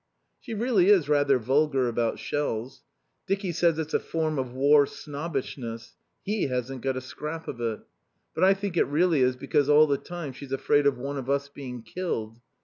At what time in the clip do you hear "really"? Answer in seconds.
0.55-0.89, 8.87-9.21